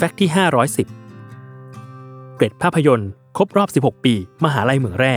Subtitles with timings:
[0.00, 0.30] แฟกต์ที่
[1.12, 5.14] 510 เกรดภาพยนตร์ ครบรอบ 16 ปี มหาลัยเหมืองแร่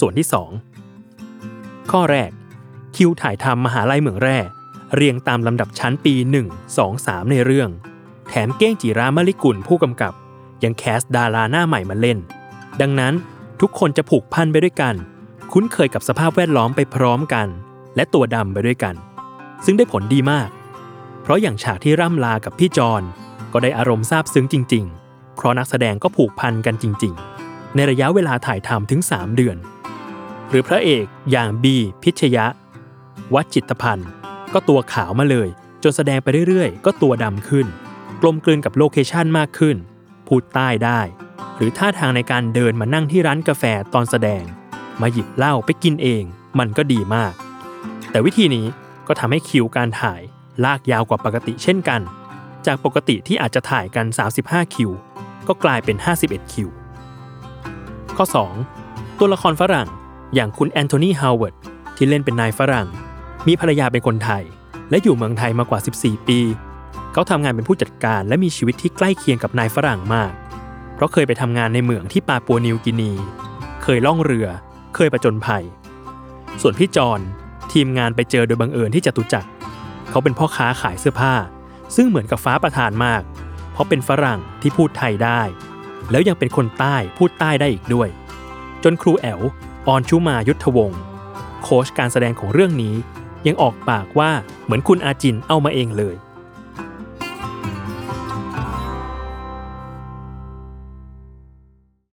[0.00, 0.26] ส่วนที่
[1.08, 2.30] 2 ข้อแรก
[2.96, 4.38] คิวถ่ายทำมหาลัยเหมืองแร่
[4.94, 6.14] เรียงตามลำดับชั้นปี
[6.46, 7.68] 1 2 3 ในเรื่อง
[8.28, 10.12] แถมเก้งจีรามลิกุลผู้กำกับ
[10.64, 12.18] ยังแคสดาราหน้าใหม่มาเล่น
[12.80, 13.14] ดังนั้น
[13.60, 14.94] ทุกคนจะผูกพันไปด้วยกัน
[15.52, 17.48] คุ้นเคยกับสภาพแวดล้อมไปพร้อมกัน
[17.96, 18.94] และตัวดำไปด้วยกัน
[19.64, 20.48] ซึ่งได้ผลดีมาก
[21.22, 23.04] เพราะอย่างฉากที่ร่ำลากับพี่จอน
[23.52, 27.14] ก็ได้อารมณ์ซาบซึ้งจริง ๆ เพราะนักแสดงก็ผูกพันกันจริง
[27.44, 29.56] ๆ ในระยะเวลาถ่ายทำถึง 3 เดือน
[30.48, 32.46] หรือพระเอกอย่างบีพิชยะ
[33.34, 34.10] วัดจิตพันธ์
[34.52, 35.48] ก็ตัวขาวมาเลย
[35.82, 37.66] จนแสดงไปเรื่อยๆ ก็ตัวดำขึ้น
[38.20, 39.76] กลมกลืนกับโลเคชันมากขึ้น
[40.26, 41.00] พูดใต้ได้
[41.56, 44.42] หรือท่าทางในการเดินมานั่งที่ร้านกาแฟตอนแสดง
[45.00, 46.22] มาหยิบเหล้าไปกินเอง
[46.58, 47.32] มันก็ดีมาก
[48.10, 48.66] แต่วิธีนี้
[49.06, 50.20] ก็ทำให้คิวการถ่าย
[50.64, 52.00] ลากยาวกว่าปกติเช่นกัน
[52.66, 54.06] จากปกติที่อาจจะถ่ายกัน
[54.40, 54.90] 35 คิว
[55.48, 56.68] ก็กลายเป็น 51 คิว
[58.16, 58.24] ข้อ
[58.72, 59.88] 2 ตัวละครฝรั่ง
[60.34, 61.54] อย่างคุณแอนโทนีฮาวเวิร์ด
[61.96, 62.88] ที่เล่นเป็นนายฝรั่ง
[63.46, 64.44] มีภรรยาเป็นคนไทย
[64.90, 66.40] และอยู่เมืองไทยมากว่า 14 ปี
[67.12, 70.32] เขาทำงานเป็นผู้จัดการและมีชีวิตที่ใกล้เคียงกับนายฝรั่งมาก
[70.94, 73.12] เพราะเคยไปทำงานในเมืองที่ปาปัวนิวกินี
[73.82, 74.48] เคยล่องเรือ
[74.94, 75.64] เคยประจนภัย
[76.62, 77.20] ส่วนพี่จอน
[77.72, 79.48] ทีมงานไปเจอโดยบังเอิญที่จตุจักร
[80.10, 81.34] เขาเป็นพ่อค้าขายเสื้อผ้า
[81.96, 83.22] ซึ่งเหมือนกับฟ้าประทานมาก
[83.72, 85.42] เพราะเป็นฝรั่งที่พูดไทยได้
[86.10, 88.08] แล้วยังเป็นคนใต้พูดใต้ได้อีกด้วย
[88.84, 89.40] จนครูแอล
[89.88, 91.00] ออนชุมายุทธวงศ์
[91.62, 92.94] โค้ชการแสดงของเรื่องนี้
[93.46, 94.30] ยังออกปากว่า
[94.64, 96.14] เหมือนคุณอาจินเอามาเองเลย